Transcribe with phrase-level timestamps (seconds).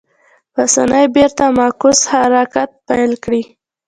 [0.53, 3.41] په اسانۍ بېرته معکوس حرکت پیل کړي.